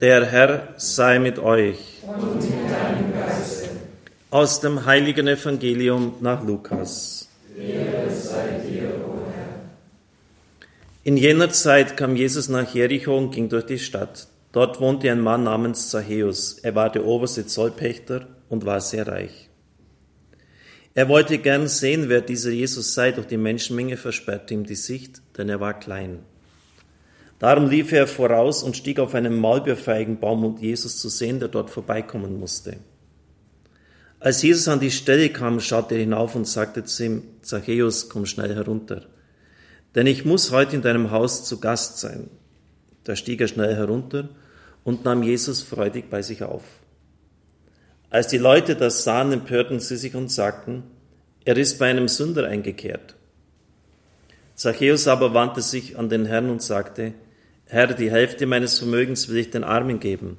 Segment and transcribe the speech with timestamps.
[0.00, 1.78] Der Herr sei mit euch.
[2.06, 3.68] Und mit deinem Geiste.
[4.30, 7.28] Aus dem heiligen Evangelium nach Lukas.
[7.54, 9.60] Sei dir, o Herr.
[11.04, 14.28] In jener Zeit kam Jesus nach Jericho und ging durch die Stadt.
[14.52, 16.58] Dort wohnte ein Mann namens Zachäus.
[16.60, 19.50] Er war der oberste Zollpächter und war sehr reich.
[20.94, 25.20] Er wollte gern sehen, wer dieser Jesus sei, doch die Menschenmenge versperrte ihm die Sicht,
[25.36, 26.20] denn er war klein.
[27.40, 31.70] Darum lief er voraus und stieg auf einen Maulbeerfeigenbaum, um Jesus zu sehen, der dort
[31.70, 32.76] vorbeikommen musste.
[34.20, 38.26] Als Jesus an die Stelle kam, schaute er hinauf und sagte zu ihm, Zachäus, komm
[38.26, 39.06] schnell herunter,
[39.94, 42.28] denn ich muss heute in deinem Haus zu Gast sein.
[43.04, 44.28] Da stieg er schnell herunter
[44.84, 46.64] und nahm Jesus freudig bei sich auf.
[48.10, 50.82] Als die Leute das sahen, empörten sie sich und sagten,
[51.46, 53.14] er ist bei einem Sünder eingekehrt.
[54.54, 57.14] Zachäus aber wandte sich an den Herrn und sagte,
[57.72, 60.38] Herr, die Hälfte meines Vermögens will ich den Armen geben.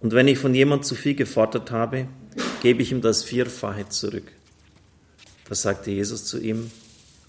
[0.00, 2.08] Und wenn ich von jemand zu viel gefordert habe,
[2.62, 4.32] gebe ich ihm das Vierfache zurück.
[5.46, 6.70] Da sagte Jesus zu ihm,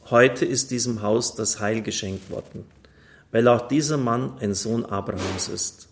[0.10, 2.64] heute ist diesem Haus das Heil geschenkt worden,
[3.34, 5.90] weil auch dieser Mann ein Sohn Abrahams ist.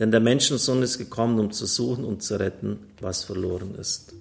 [0.00, 4.14] Denn der Menschensohn ist gekommen, um zu suchen und zu retten, was verloren ist.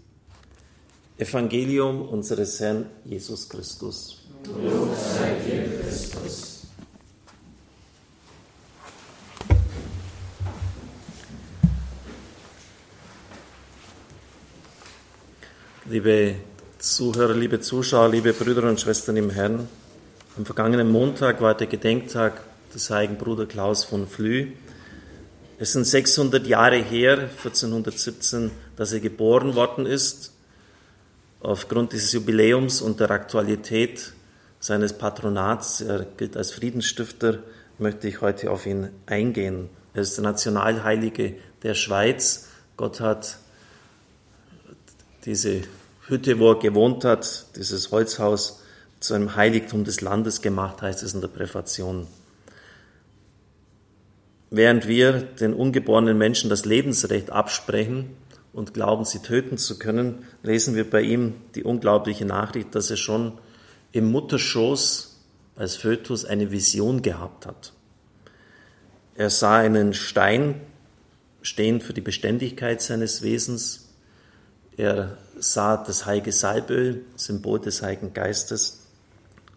[1.17, 4.19] Evangelium unseres Herrn Jesus Christus.
[4.45, 6.56] Lob sei dir, Christus.
[15.89, 16.35] Liebe
[16.79, 19.69] Zuhörer, liebe Zuschauer, liebe Brüder und Schwestern im Herrn,
[20.35, 24.51] am vergangenen Montag war der Gedenktag des heiligen Bruder Klaus von Flü.
[25.59, 30.33] Es sind 600 Jahre her, 1417, dass er geboren worden ist.
[31.39, 34.11] Aufgrund dieses Jubiläums und der Aktualität
[34.59, 37.39] seines Patronats, er gilt als Friedensstifter,
[37.79, 39.69] möchte ich heute auf ihn eingehen.
[39.93, 42.49] Er ist der Nationalheilige der Schweiz.
[42.75, 43.39] Gott hat
[45.25, 45.61] diese
[46.07, 48.61] Hütte, wo er gewohnt hat, dieses Holzhaus,
[48.99, 52.07] zu einem Heiligtum des Landes gemacht, heißt es in der Präfation.
[54.49, 58.15] Während wir den ungeborenen Menschen das Lebensrecht absprechen
[58.53, 62.97] und glauben, sie töten zu können, lesen wir bei ihm die unglaubliche Nachricht, dass er
[62.97, 63.33] schon
[63.91, 65.17] im Mutterschoß
[65.57, 67.73] als Fötus eine Vision gehabt hat.
[69.15, 70.61] Er sah einen Stein
[71.41, 73.86] stehen für die Beständigkeit seines Wesens,
[74.77, 78.85] er sah das heilige Salböl, Symbol des Heiligen Geistes,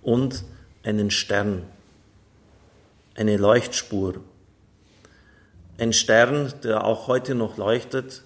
[0.03, 0.45] und
[0.83, 1.63] einen Stern,
[3.15, 4.15] eine Leuchtspur.
[5.79, 8.23] Ein Stern, der auch heute noch leuchtet.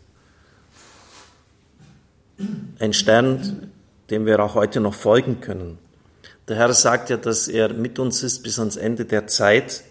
[2.78, 3.72] Ein Stern,
[4.10, 5.78] dem wir auch heute noch folgen können.
[6.46, 9.82] Der Herr sagt ja, dass er mit uns ist bis ans Ende der Zeit.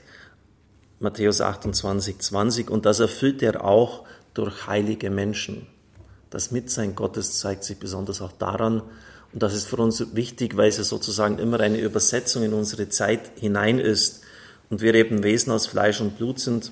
[0.99, 2.69] Matthäus 28, 20.
[2.69, 5.67] Und das erfüllt er auch durch heilige Menschen.
[6.33, 8.81] Das Mitsein Gottes zeigt sich besonders auch daran,
[9.33, 12.89] und das ist für uns wichtig, weil es ja sozusagen immer eine Übersetzung in unsere
[12.89, 14.21] Zeit hinein ist
[14.71, 16.71] und wir eben Wesen aus Fleisch und Blut sind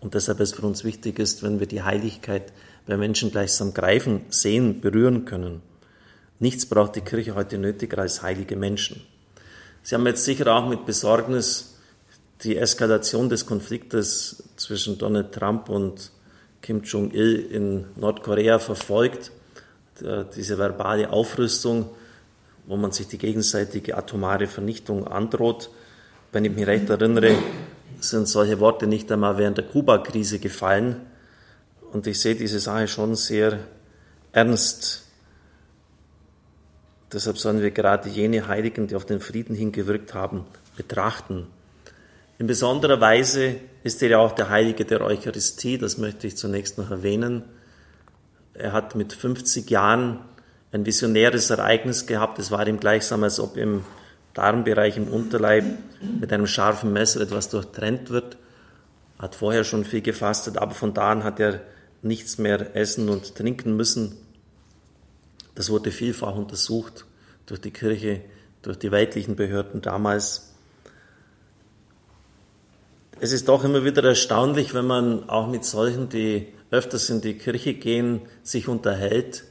[0.00, 2.54] und deshalb es für uns wichtig ist, wenn wir die Heiligkeit
[2.86, 5.60] bei Menschen gleichsam greifen, sehen, berühren können.
[6.38, 9.02] Nichts braucht die Kirche heute nötiger als heilige Menschen.
[9.82, 11.74] Sie haben jetzt sicher auch mit Besorgnis
[12.42, 16.10] die Eskalation des Konfliktes zwischen Donald Trump und
[16.66, 19.30] Kim Jong-il in Nordkorea verfolgt,
[20.34, 21.88] diese verbale Aufrüstung,
[22.66, 25.70] wo man sich die gegenseitige atomare Vernichtung androht.
[26.32, 27.36] Wenn ich mich recht erinnere,
[28.00, 31.02] sind solche Worte nicht einmal während der Kuba-Krise gefallen.
[31.92, 33.60] Und ich sehe diese Sache schon sehr
[34.32, 35.06] ernst.
[37.12, 40.44] Deshalb sollen wir gerade jene Heiligen, die auf den Frieden hingewirkt haben,
[40.76, 41.46] betrachten.
[42.38, 46.76] In besonderer Weise ist er ja auch der Heilige der Eucharistie, das möchte ich zunächst
[46.76, 47.44] noch erwähnen.
[48.52, 50.20] Er hat mit 50 Jahren
[50.72, 52.38] ein visionäres Ereignis gehabt.
[52.38, 53.84] Es war ihm gleichsam, als ob im
[54.34, 55.64] Darmbereich, im Unterleib
[56.20, 58.36] mit einem scharfen Messer etwas durchtrennt wird.
[59.18, 61.60] Hat vorher schon viel gefastet, aber von da an hat er
[62.02, 64.16] nichts mehr essen und trinken müssen.
[65.54, 67.06] Das wurde vielfach untersucht
[67.46, 68.20] durch die Kirche,
[68.60, 70.45] durch die weltlichen Behörden damals
[73.20, 77.38] es ist doch immer wieder erstaunlich, wenn man auch mit solchen, die öfters in die
[77.38, 79.44] Kirche gehen, sich unterhält,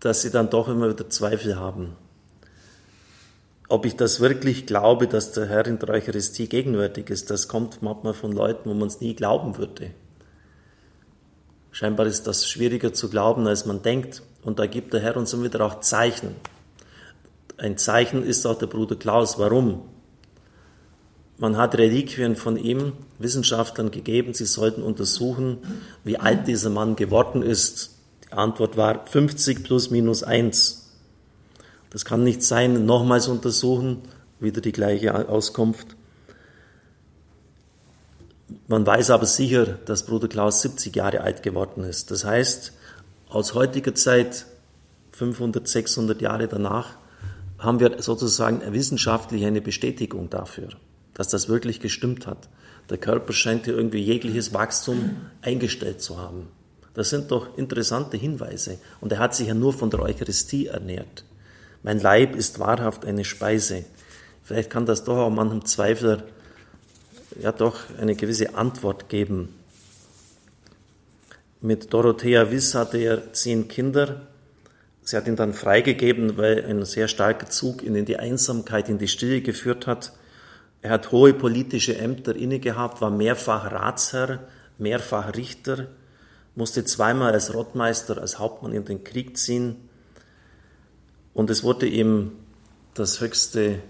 [0.00, 1.96] dass sie dann doch immer wieder Zweifel haben.
[3.68, 7.82] Ob ich das wirklich glaube, dass der Herr in der Eucharistie gegenwärtig ist, das kommt
[7.82, 9.90] manchmal von Leuten, wo man es nie glauben würde.
[11.72, 14.22] Scheinbar ist das schwieriger zu glauben, als man denkt.
[14.44, 16.36] Und da gibt der Herr uns immer wieder auch Zeichen.
[17.58, 19.38] Ein Zeichen ist auch der Bruder Klaus.
[19.38, 19.82] Warum?
[21.38, 25.58] Man hat Reliquien von ihm Wissenschaftlern gegeben, sie sollten untersuchen,
[26.02, 27.90] wie alt dieser Mann geworden ist.
[28.24, 30.90] Die Antwort war 50 plus minus 1.
[31.90, 34.02] Das kann nicht sein, nochmals untersuchen,
[34.40, 35.96] wieder die gleiche Auskunft.
[38.68, 42.10] Man weiß aber sicher, dass Bruder Klaus 70 Jahre alt geworden ist.
[42.10, 42.72] Das heißt,
[43.28, 44.46] aus heutiger Zeit,
[45.12, 46.96] 500, 600 Jahre danach,
[47.58, 50.68] haben wir sozusagen wissenschaftlich eine Bestätigung dafür,
[51.16, 52.48] dass das wirklich gestimmt hat.
[52.90, 56.48] Der Körper scheint hier irgendwie jegliches Wachstum eingestellt zu haben.
[56.94, 58.78] Das sind doch interessante Hinweise.
[59.00, 61.24] Und er hat sich ja nur von der Eucharistie ernährt.
[61.82, 63.84] Mein Leib ist wahrhaft eine Speise.
[64.44, 66.22] Vielleicht kann das doch auch manchem Zweifler
[67.42, 69.48] ja doch eine gewisse Antwort geben.
[71.60, 74.26] Mit Dorothea Wiss hatte er zehn Kinder.
[75.02, 78.98] Sie hat ihn dann freigegeben, weil ein sehr starker Zug ihn in die Einsamkeit, in
[78.98, 80.12] die Stille geführt hat.
[80.86, 84.44] Er hat hohe politische Ämter inne gehabt, war mehrfach Ratsherr,
[84.78, 85.88] mehrfach Richter,
[86.54, 89.88] musste zweimal als Rottmeister, als Hauptmann in den Krieg ziehen.
[91.34, 92.34] Und es wurde ihm
[92.94, 93.80] das höchste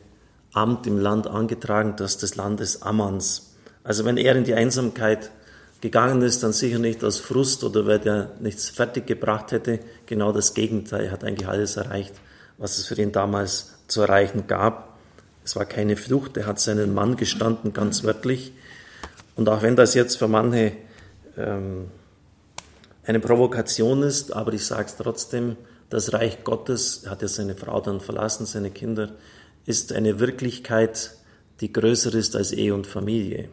[0.55, 3.57] Amt im Land angetragen, das des Landes Ammans.
[3.85, 5.31] Also wenn er in die Einsamkeit
[5.83, 9.81] gegangen ist, dann sicher nicht aus Frust oder weil er nichts fertig gebracht hätte.
[10.07, 11.05] Genau das Gegenteil.
[11.05, 12.15] Er hat eigentlich alles erreicht,
[12.57, 14.96] was es für ihn damals zu erreichen gab.
[15.47, 16.37] Es war keine Flucht.
[16.37, 18.53] Er hat seinen Mann gestanden, ganz wörtlich.
[19.37, 20.73] Und auch wenn das jetzt für manche
[21.37, 21.87] ähm,
[23.05, 25.57] eine Provokation ist, aber ich sage es trotzdem,
[25.89, 29.13] das Reich Gottes, er hat ja seine Frau dann verlassen, seine Kinder,
[29.67, 31.15] ist eine Wirklichkeit,
[31.61, 33.49] die größer ist als Ehe und Familie.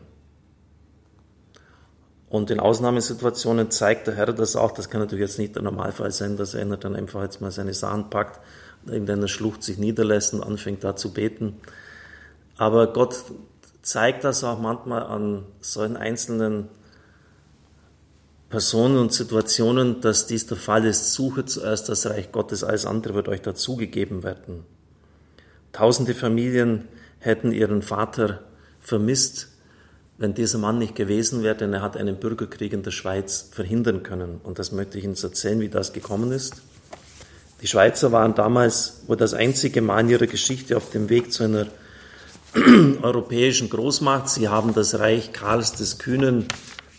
[2.28, 4.72] Und in Ausnahmesituationen zeigt der Herr das auch.
[4.72, 7.76] Das kann natürlich jetzt nicht der Normalfall sein, dass einer dann einfach jetzt mal seine
[7.76, 8.40] Sachen packt,
[8.88, 11.60] in einer Schlucht sich niederlässt und anfängt da zu beten.
[12.64, 13.26] Aber Gott
[13.82, 16.70] zeigt das auch manchmal an solchen einzelnen
[18.50, 21.14] Personen und Situationen, dass dies der Fall ist.
[21.14, 24.64] Suche zuerst das Reich Gottes, alles andere wird euch dazugegeben werden.
[25.74, 26.88] Tausende Familien
[27.20, 28.40] hätten ihren Vater
[28.80, 29.50] vermisst,
[30.18, 34.04] wenn dieser Mann nicht gewesen wäre, denn er hat einen Bürgerkrieg in der Schweiz verhindern
[34.04, 34.40] können.
[34.42, 36.62] Und das möchte ich Ihnen erzählen, wie das gekommen ist.
[37.62, 41.44] Die Schweizer waren damals wohl das einzige Mal in ihrer Geschichte auf dem Weg zu
[41.44, 41.68] einer
[43.02, 44.30] europäischen Großmacht.
[44.30, 46.46] Sie haben das Reich Karls des Kühnen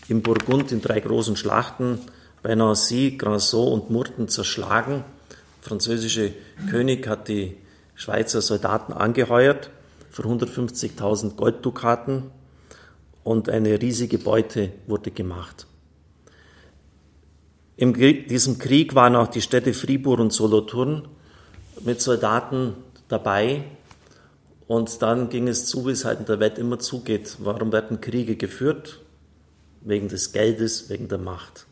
[0.09, 1.99] im Burgund in drei großen Schlachten
[2.43, 5.05] bei Nancy, Granson und Murten zerschlagen.
[5.29, 6.33] Der französische
[6.69, 7.55] König hat die
[7.95, 9.69] Schweizer Soldaten angeheuert
[10.11, 12.31] für 150.000 Golddukaten
[13.23, 15.67] und eine riesige Beute wurde gemacht.
[17.77, 21.07] In diesem Krieg waren auch die Städte Fribourg und Solothurn
[21.81, 22.73] mit Soldaten
[23.07, 23.63] dabei.
[24.67, 27.37] Und dann ging es zu, wie es halt in der Welt immer zugeht.
[27.39, 29.01] Warum werden Kriege geführt?
[29.81, 31.67] Wegen des Geldes, wegen der Macht.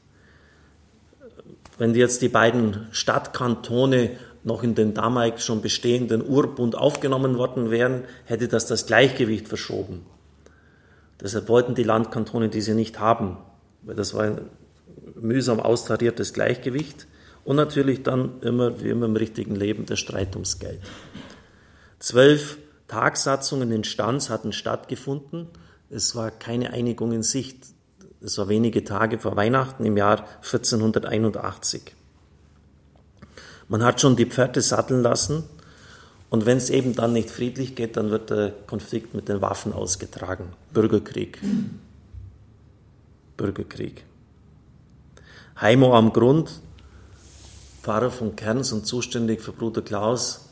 [1.80, 4.12] Wenn jetzt die beiden Stadtkantone
[4.44, 10.06] noch in den damals schon bestehenden Urbund aufgenommen worden wären, hätte das das Gleichgewicht verschoben.
[11.22, 13.38] Deshalb wollten die Landkantone diese nicht haben,
[13.82, 14.42] weil das war ein
[15.16, 17.08] mühsam austariertes Gleichgewicht
[17.46, 20.82] und natürlich dann immer, wie immer im richtigen Leben, der Streit ums Geld.
[22.00, 22.58] Zwölf
[22.88, 25.48] Tagsatzungen in Stanz hatten stattgefunden.
[25.90, 27.66] Es war keine Einigung in Sicht.
[28.22, 31.94] Es war wenige Tage vor Weihnachten im Jahr 1481.
[33.68, 35.44] Man hat schon die Pferde satteln lassen
[36.30, 39.72] und wenn es eben dann nicht friedlich geht, dann wird der Konflikt mit den Waffen
[39.72, 40.54] ausgetragen.
[40.74, 41.40] Bürgerkrieg.
[43.38, 44.04] Bürgerkrieg.
[45.62, 46.60] Heimo am Grund,
[47.84, 50.50] Pfarrer von Kerns und zuständig für Bruder Klaus,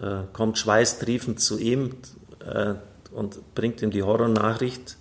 [0.00, 1.94] äh, kommt schweißtriefend zu ihm
[2.44, 2.74] äh,
[3.12, 4.96] und bringt ihm die Horrornachricht.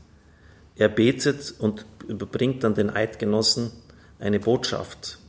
[0.76, 3.72] Er betet und überbringt dann den Eidgenossen
[4.20, 5.20] eine Botschaft.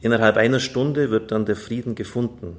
[0.00, 2.56] Innerhalb einer Stunde wird dann der Frieden gefunden.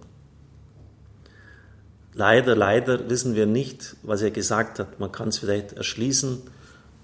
[2.14, 5.00] Leider, leider wissen wir nicht, was er gesagt hat.
[5.00, 6.42] Man kann es vielleicht erschließen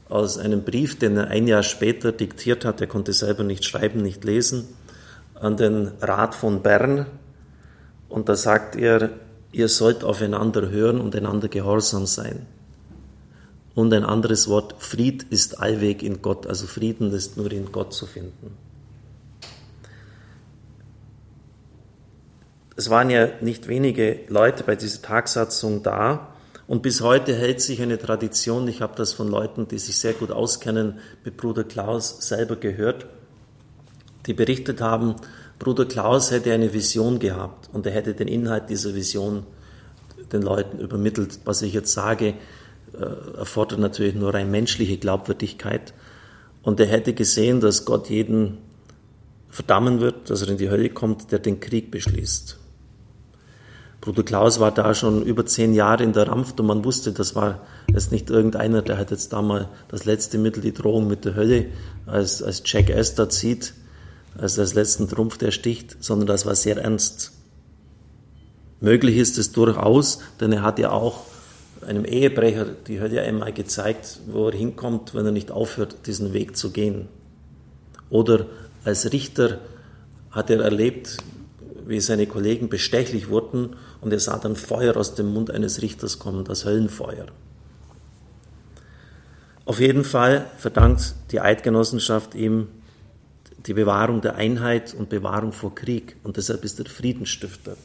[0.07, 2.79] aus einem Brief, den er ein Jahr später diktiert hat.
[2.79, 4.67] Er konnte selber nicht schreiben, nicht lesen,
[5.33, 7.07] an den Rat von Bern.
[8.09, 9.11] Und da sagt er,
[9.51, 12.45] ihr sollt aufeinander hören und einander gehorsam sein.
[13.75, 17.93] Und ein anderes Wort, Fried ist allweg in Gott, also Frieden ist nur in Gott
[17.93, 18.57] zu finden.
[22.75, 26.29] Es waren ja nicht wenige Leute bei dieser Tagsatzung da.
[26.65, 30.13] Und bis heute hält sich eine Tradition, ich habe das von Leuten, die sich sehr
[30.13, 33.05] gut auskennen, mit Bruder Klaus selber gehört,
[34.27, 35.15] die berichtet haben,
[35.59, 39.43] Bruder Klaus hätte eine Vision gehabt und er hätte den Inhalt dieser Vision
[40.31, 41.39] den Leuten übermittelt.
[41.43, 42.33] Was ich jetzt sage,
[42.93, 45.93] äh, erfordert natürlich nur rein menschliche Glaubwürdigkeit.
[46.63, 48.59] Und er hätte gesehen, dass Gott jeden
[49.49, 52.57] verdammen wird, dass er in die Hölle kommt, der den Krieg beschließt.
[54.01, 57.35] Bruder Klaus war da schon über zehn Jahre in der Rampft und man wusste, das
[57.35, 57.61] war
[57.93, 61.35] jetzt nicht irgendeiner, der hat jetzt da mal das letzte Mittel, die Drohung mit der
[61.35, 61.65] Hölle,
[62.05, 63.73] als, als Jack Astor zieht,
[64.39, 67.33] als das letzten Trumpf, der sticht, sondern das war sehr ernst.
[68.81, 71.25] Möglich ist es durchaus, denn er hat ja auch
[71.85, 76.55] einem Ehebrecher die Hölle einmal gezeigt, wo er hinkommt, wenn er nicht aufhört, diesen Weg
[76.55, 77.07] zu gehen.
[78.09, 78.47] Oder
[78.83, 79.59] als Richter
[80.31, 81.17] hat er erlebt,
[81.85, 86.19] wie seine Kollegen bestechlich wurden und er sah dann Feuer aus dem Mund eines Richters
[86.19, 87.25] kommen, das Höllenfeuer.
[89.65, 92.67] Auf jeden Fall verdankt die Eidgenossenschaft ihm
[93.65, 97.75] die Bewahrung der Einheit und Bewahrung vor Krieg und deshalb ist er Friedensstifter.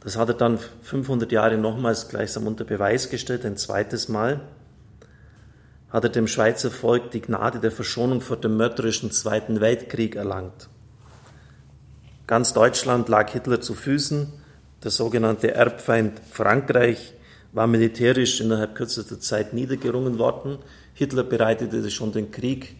[0.00, 4.40] Das hat er dann 500 Jahre nochmals gleichsam unter Beweis gestellt, ein zweites Mal
[5.90, 10.68] hat er dem Schweizer Volk die Gnade der Verschonung vor dem mörderischen Zweiten Weltkrieg erlangt.
[12.26, 14.32] Ganz Deutschland lag Hitler zu Füßen.
[14.82, 17.14] Der sogenannte Erbfeind Frankreich
[17.52, 20.58] war militärisch innerhalb kürzester Zeit niedergerungen worden.
[20.92, 22.76] Hitler bereitete schon den Krieg,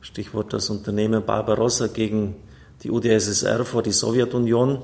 [0.00, 2.36] Stichwort das Unternehmen Barbarossa gegen
[2.82, 4.82] die UdSSR vor die Sowjetunion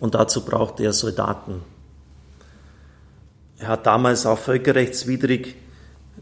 [0.00, 1.62] und dazu brauchte er Soldaten.
[3.58, 5.56] Er hat damals auch völkerrechtswidrig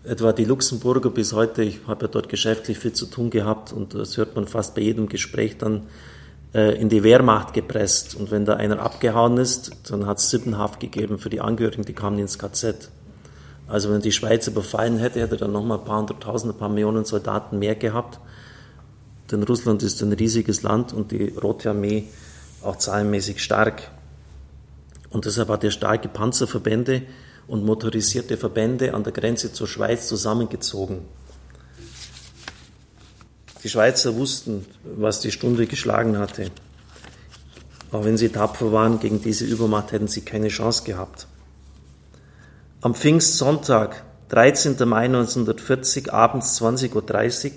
[0.04, 3.94] etwa die Luxemburger bis heute, ich habe ja dort geschäftlich viel zu tun gehabt und
[3.94, 5.86] das hört man fast bei jedem Gespräch dann,
[6.54, 8.14] äh, in die Wehrmacht gepresst.
[8.14, 11.94] Und wenn da einer abgehauen ist, dann hat es Sippenhaft gegeben für die Angehörigen, die
[11.94, 12.90] kamen ins KZ.
[13.66, 16.68] Also wenn die Schweiz überfallen hätte, hätte er dann nochmal ein paar hunderttausend, ein paar
[16.68, 18.20] Millionen Soldaten mehr gehabt.
[19.30, 22.08] Denn Russland ist ein riesiges Land und die Rote Armee
[22.62, 23.90] auch zahlenmäßig stark.
[25.10, 27.02] Und deshalb hat er starke Panzerverbände
[27.46, 31.02] und motorisierte Verbände an der Grenze zur Schweiz zusammengezogen.
[33.62, 36.50] Die Schweizer wussten, was die Stunde geschlagen hatte.
[37.92, 41.26] Auch wenn sie tapfer waren, gegen diese Übermacht hätten sie keine Chance gehabt.
[42.84, 44.76] Am Pfingstsonntag, 13.
[44.86, 46.92] Mai 1940, abends 20.30
[47.46, 47.52] Uhr,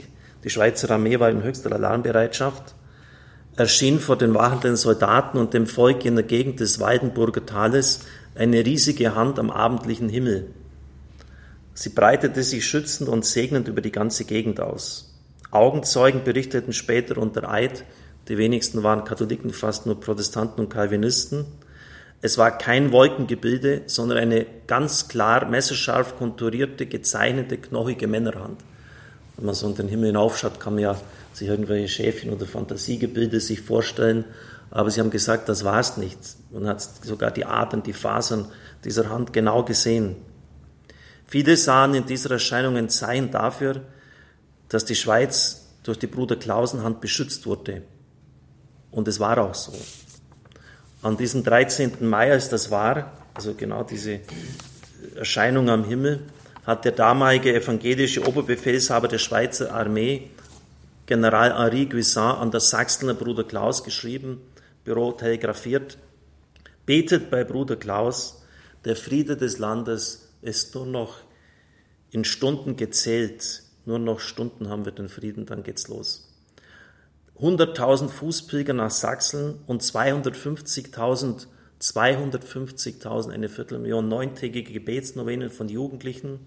[0.46, 2.74] die Schweizer Armee war in höchster Alarmbereitschaft,
[3.58, 8.06] erschien vor den wachenden Soldaten und dem Volk in der Gegend des Weidenburger Tales
[8.36, 10.54] eine riesige Hand am abendlichen Himmel.
[11.74, 15.14] Sie breitete sich schützend und segnend über die ganze Gegend aus.
[15.52, 17.84] Augenzeugen berichteten später unter Eid,
[18.30, 21.44] die wenigsten waren Katholiken, fast nur Protestanten und Calvinisten.
[22.22, 28.60] Es war kein Wolkengebilde, sondern eine ganz klar messerscharf konturierte, gezeichnete, knochige Männerhand.
[29.36, 31.02] Wenn man so in den Himmel hinaufschaut, kann man ja
[31.34, 34.26] sich irgendwelche Schäfchen oder Fantasiegebilde sich vorstellen.
[34.72, 36.18] Aber sie haben gesagt, das war es nicht.
[36.52, 38.48] Man hat sogar die Adern, die Fasern
[38.84, 40.16] dieser Hand genau gesehen.
[41.28, 43.82] Viele sahen in dieser Erscheinung ein Zeichen dafür,
[44.70, 47.84] dass die Schweiz durch die Bruder Klausenhand beschützt wurde.
[48.92, 49.74] Und es war auch so.
[51.04, 52.08] An diesem 13.
[52.08, 54.20] Mai, als das war, also genau diese
[55.16, 56.22] Erscheinung am Himmel,
[56.66, 60.32] hat der damalige evangelische Oberbefehlshaber der Schweizer Armee,
[61.06, 64.42] General Henri Guissin, an das Sachsener Bruder Klaus geschrieben,
[64.84, 66.00] Büro telegrafiert,
[66.88, 68.44] betet bei Bruder Klaus,
[68.84, 71.20] der Friede des Landes ist nur noch
[72.10, 76.27] in Stunden gezählt, nur noch Stunden haben wir den Frieden, dann geht's los.
[77.40, 81.48] 100.000 Fußpilger nach Sachsen und 250.000,
[81.80, 86.40] 250.000, eine Viertelmillion neuntägige Gebetsnovenen von Jugendlichen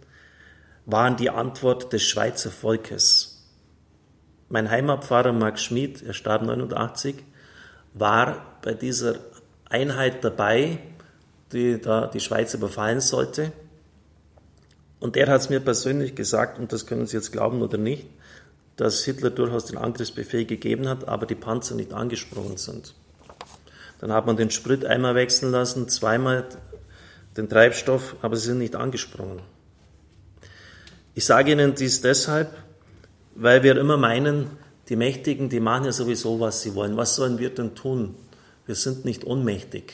[0.87, 3.47] waren die Antwort des Schweizer Volkes.
[4.49, 7.17] Mein Heimatpfarrer Mark Schmid, er starb 89,
[7.95, 9.17] war bei dieser
[9.69, 10.79] Einheit dabei,
[11.53, 13.53] die da die Schweiz überfallen sollte.
[14.99, 18.07] Und der hat es mir persönlich gesagt, und das können Sie jetzt glauben oder nicht,
[18.81, 22.95] dass Hitler durchaus den Angriffsbefehl gegeben hat, aber die Panzer nicht angesprungen sind.
[24.01, 26.47] Dann hat man den Sprit einmal wechseln lassen, zweimal
[27.37, 29.41] den Treibstoff, aber sie sind nicht angesprungen.
[31.15, 32.57] Ich sage Ihnen dies deshalb,
[33.35, 34.47] weil wir immer meinen,
[34.89, 36.97] die Mächtigen, die machen ja sowieso, was sie wollen.
[36.97, 38.15] Was sollen wir denn tun?
[38.65, 39.93] Wir sind nicht ohnmächtig.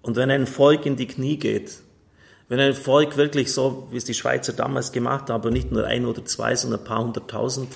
[0.00, 1.72] Und wenn ein Volk in die Knie geht,
[2.48, 6.06] wenn ein Volk wirklich so, wie es die Schweizer damals gemacht haben, nicht nur ein
[6.06, 7.72] oder zwei, sondern ein paar hunderttausend,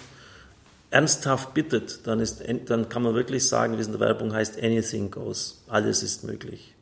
[0.91, 4.63] ernsthaft bittet, dann, ist, dann kann man wirklich sagen, wie es in der Werbung heißt,
[4.63, 5.63] anything goes.
[5.69, 6.75] Alles ist möglich.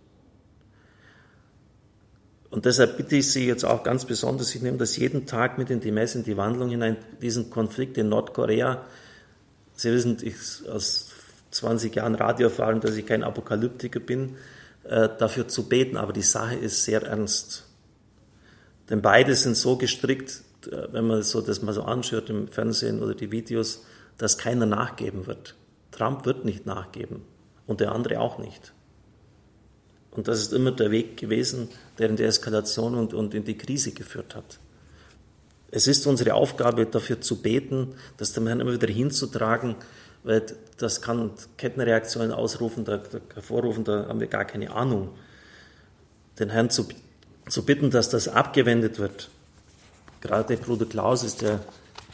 [2.50, 5.68] Und deshalb bitte ich Sie jetzt auch ganz besonders, ich nehme das jeden Tag mit
[5.68, 8.86] in die Messe, in die Wandlung hinein, diesen Konflikt in Nordkorea.
[9.76, 10.34] Sie wissen, ich
[10.70, 11.10] aus
[11.50, 14.36] 20 Jahren Radio erfahren, dass ich kein Apokalyptiker bin.
[14.88, 17.67] äh, dafür zu beten, aber die Sache ist sehr ernst.
[18.90, 23.02] Denn beide sind so gestrickt, äh, wenn man so das mal so anschaut im Fernsehen
[23.02, 23.84] oder die Videos,
[24.16, 25.54] dass keiner nachgeben wird.
[25.90, 27.22] Trump wird nicht nachgeben
[27.66, 28.72] und der andere auch nicht.
[30.10, 31.68] Und das ist immer der Weg gewesen,
[31.98, 34.58] der in die Eskalation und, und in die Krise geführt hat.
[35.70, 39.76] Es ist unsere Aufgabe, dafür zu beten, das dem Herrn immer wieder hinzutragen,
[40.24, 40.44] weil
[40.78, 45.10] das kann Kettenreaktionen ausrufen, da, da, hervorrufen, da haben wir gar keine Ahnung.
[46.38, 46.88] Den Herrn zu,
[47.48, 49.30] zu bitten, dass das abgewendet wird.
[50.20, 51.60] Gerade Bruder Klaus ist ja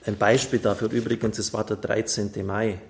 [0.06, 0.90] ein Beispiel dafür.
[0.90, 2.30] Übrigens, es war der 13.
[2.46, 2.80] Mai,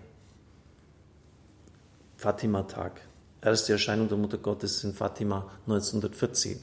[2.17, 3.01] Fatima-Tag.
[3.41, 6.59] Erste Erscheinung der Mutter Gottes in Fatima 1940.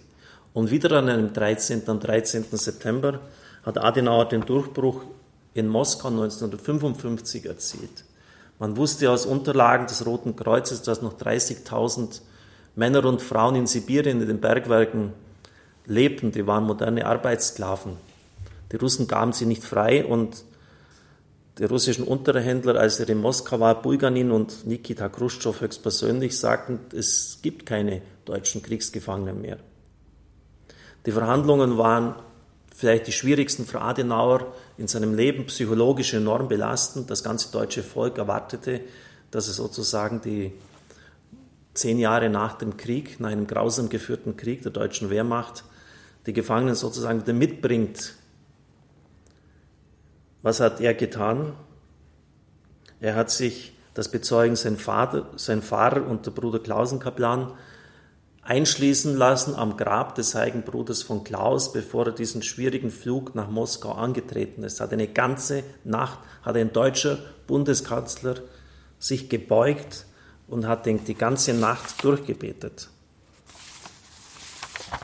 [0.53, 1.87] Und wieder an einem 13.
[1.87, 2.45] am 13.
[2.51, 3.19] September
[3.63, 5.03] hat Adenauer den Durchbruch
[5.53, 8.03] in Moskau 1955 erzielt.
[8.59, 12.21] Man wusste aus Unterlagen des Roten Kreuzes, dass noch 30.000
[12.75, 15.13] Männer und Frauen in Sibirien in den Bergwerken
[15.85, 16.31] lebten.
[16.31, 17.97] Die waren moderne Arbeitssklaven.
[18.71, 20.43] Die Russen gaben sie nicht frei und
[21.57, 27.39] die russischen Unterhändler, als er in Moskau war, Bulganin und Nikita Khrushchev höchstpersönlich sagten, es
[27.41, 29.57] gibt keine deutschen Kriegsgefangenen mehr.
[31.05, 32.15] Die Verhandlungen waren
[32.73, 37.09] vielleicht die schwierigsten für Adenauer in seinem Leben, psychologisch enorm belastend.
[37.09, 38.81] Das ganze deutsche Volk erwartete,
[39.29, 40.53] dass er sozusagen die
[41.73, 45.63] zehn Jahre nach dem Krieg, nach einem grausam geführten Krieg der deutschen Wehrmacht,
[46.25, 48.15] die Gefangenen sozusagen wieder mitbringt.
[50.41, 51.53] Was hat er getan?
[52.99, 57.53] Er hat sich, das bezeugen sein Vater, sein Pfarrer und der Bruder Klausenkaplan,
[58.43, 63.49] einschließen lassen am Grab des heiligen Bruders von Klaus, bevor er diesen schwierigen Flug nach
[63.49, 64.81] Moskau angetreten ist.
[64.81, 68.35] Hat eine ganze Nacht, hat ein deutscher Bundeskanzler
[68.99, 70.05] sich gebeugt
[70.51, 72.89] und hat die ganze Nacht durchgebetet.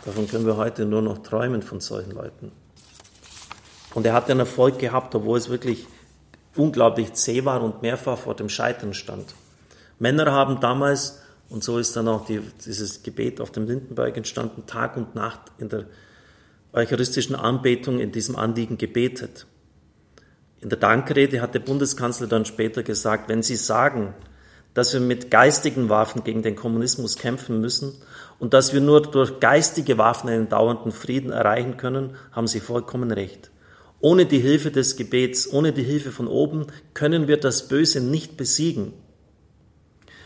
[0.06, 2.52] Davon können wir heute nur noch träumen von solchen Leuten.
[3.94, 5.88] Und er hat einen Erfolg gehabt, obwohl es wirklich
[6.56, 9.34] unglaublich zäh war und mehrfach vor dem Scheitern stand.
[10.00, 14.66] Männer haben damals und so ist dann auch die, dieses Gebet auf dem Lindenberg entstanden,
[14.66, 15.86] Tag und Nacht in der
[16.74, 19.48] eucharistischen Anbetung in diesem Anliegen gebetet.
[20.60, 24.14] In der Dankrede hat der Bundeskanzler dann später gesagt, wenn Sie sagen,
[24.74, 27.94] dass wir mit geistigen Waffen gegen den Kommunismus kämpfen müssen
[28.40, 33.12] und dass wir nur durch geistige Waffen einen dauernden Frieden erreichen können, haben Sie vollkommen
[33.12, 33.50] recht.
[34.00, 38.38] Ohne die Hilfe des Gebets, ohne die Hilfe von oben können wir das Böse nicht
[38.38, 38.94] besiegen.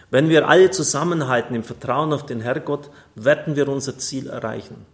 [0.09, 4.85] Wenn wir alle zusammenhalten im Vertrauen auf den Herrgott, werden wir unser Ziel erreichen.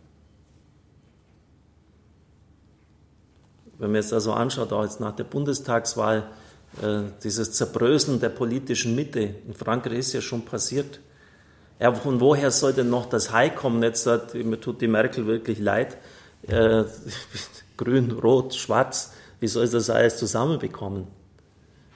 [3.80, 6.30] Wenn man es also anschaut, auch jetzt nach der Bundestagswahl,
[7.24, 11.00] dieses Zerbröseln der politischen Mitte in Frankreich ist ja schon passiert.
[11.80, 13.82] Ja, von woher soll denn noch das Heil kommen?
[13.84, 15.98] Jetzt sagt, mir tut die Merkel wirklich leid.
[16.48, 16.84] Äh,
[17.78, 21.08] grün, rot, schwarz, wie soll das alles zusammenbekommen?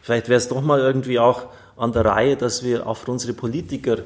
[0.01, 3.34] Vielleicht wäre es doch mal irgendwie auch an der Reihe, dass wir auch für unsere
[3.34, 3.99] Politiker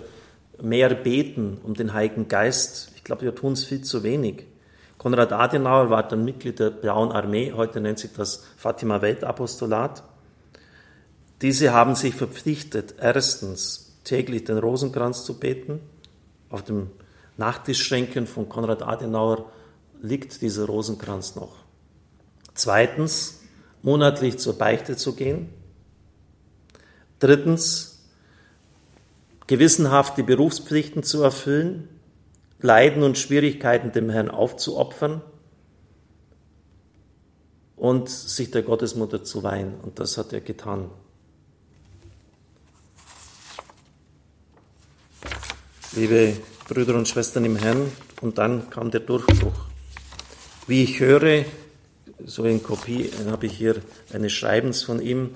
[0.61, 2.91] mehr beten um den Heiligen Geist.
[2.95, 4.45] Ich glaube, wir tun es viel zu wenig.
[4.97, 10.03] Konrad Adenauer war dann Mitglied der Blauen Armee, heute nennt sich das Fatima Weltapostolat.
[11.41, 15.79] Diese haben sich verpflichtet, erstens täglich den Rosenkranz zu beten.
[16.49, 16.89] Auf dem
[17.37, 19.51] Nachttischschränken von Konrad Adenauer
[20.01, 21.55] liegt dieser Rosenkranz noch.
[22.53, 23.41] Zweitens,
[23.81, 25.49] monatlich zur Beichte zu gehen.
[27.19, 28.03] Drittens,
[29.47, 31.89] gewissenhaft die Berufspflichten zu erfüllen,
[32.59, 35.21] Leiden und Schwierigkeiten dem Herrn aufzuopfern
[37.75, 39.75] und sich der Gottesmutter zu weihen.
[39.81, 40.89] Und das hat er getan.
[45.95, 46.33] Liebe
[46.67, 49.53] Brüder und Schwestern im Herrn, und dann kam der Durchbruch.
[50.67, 51.45] Wie ich höre,
[52.25, 53.75] so in Kopie habe ich hier
[54.11, 55.29] eines Schreibens von ihm,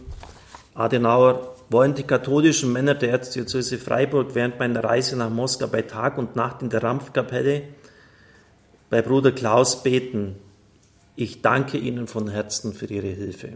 [0.73, 6.17] Adenauer, wollen die katholischen Männer der Erzdiözese Freiburg während meiner Reise nach Moskau bei Tag
[6.17, 7.61] und Nacht in der Rampfkapelle
[8.89, 10.35] bei Bruder Klaus beten.
[11.15, 13.53] Ich danke Ihnen von Herzen für Ihre Hilfe.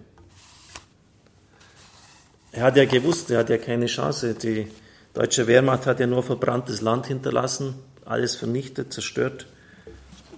[2.54, 4.36] Er hat ja gewusst, er hat ja keine Chance.
[4.36, 4.68] Die
[5.14, 9.48] deutsche Wehrmacht hat ja nur verbranntes Land hinterlassen, alles vernichtet, zerstört.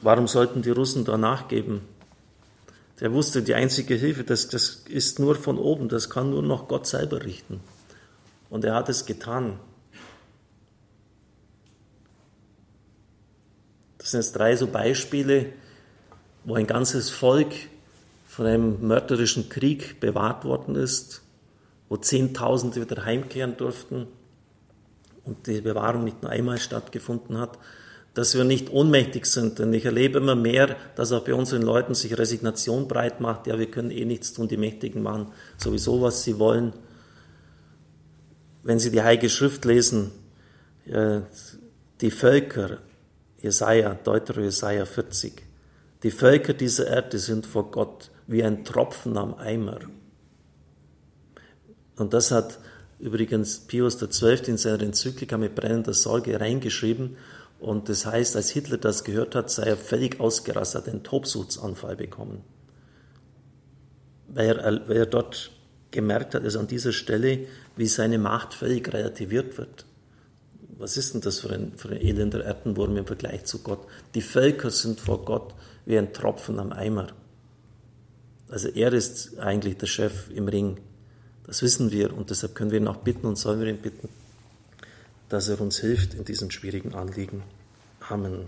[0.02, 1.82] Warum sollten die Russen da nachgeben?
[3.00, 6.68] Der wusste, die einzige Hilfe, das, das ist nur von oben, das kann nur noch
[6.68, 7.60] Gott selber richten.
[8.50, 9.60] Und er hat es getan.
[13.98, 15.48] Das sind jetzt drei so Beispiele,
[16.44, 17.54] wo ein ganzes Volk
[18.28, 21.22] von einem mörderischen Krieg bewahrt worden ist,
[21.90, 24.08] wo Zehntausende wieder heimkehren durften
[25.26, 27.58] und die Bewahrung nicht nur einmal stattgefunden hat,
[28.14, 29.60] dass wir nicht ohnmächtig sind.
[29.60, 33.48] Denn ich erlebe immer mehr, dass auch bei unseren Leuten sich Resignation breit macht.
[33.48, 36.74] Ja, wir können eh nichts tun, die Mächtigen machen sowieso, was sie wollen.
[38.64, 40.12] Wenn Sie die Heilige Schrift lesen,
[40.86, 42.80] die Völker,
[43.42, 45.44] Jesaja, Deutero Jesaja 40,
[46.02, 49.80] die Völker dieser Erde sind vor Gott wie ein Tropfen am Eimer.
[51.98, 52.60] Und das hat
[53.00, 54.40] übrigens Pius XII.
[54.48, 57.18] in seiner Enzyklika mit brennender Sorge reingeschrieben.
[57.60, 62.44] Und das heißt, als Hitler das gehört hat, sei er völlig ausgerastet, einen Tobsuchtsanfall bekommen.
[64.28, 65.52] Weil er, weil er dort
[65.92, 69.86] gemerkt hat, dass an dieser Stelle, wie seine Macht völlig relativiert wird.
[70.78, 73.88] Was ist denn das für ein, für ein elender Erdenwurm im Vergleich zu Gott?
[74.14, 75.54] Die Völker sind vor Gott
[75.86, 77.08] wie ein Tropfen am Eimer.
[78.50, 80.80] Also er ist eigentlich der Chef im Ring.
[81.48, 84.10] Das wissen wir und deshalb können wir ihn auch bitten und sollen wir ihn bitten,
[85.30, 87.44] dass er uns hilft in diesem schwierigen Anliegen.
[88.10, 88.48] Amen.